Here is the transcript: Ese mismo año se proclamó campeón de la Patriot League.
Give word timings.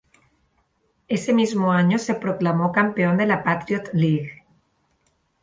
Ese 1.07 1.31
mismo 1.31 1.71
año 1.71 1.99
se 1.99 2.15
proclamó 2.15 2.71
campeón 2.71 3.17
de 3.17 3.27
la 3.27 3.43
Patriot 3.43 3.93
League. 3.93 4.43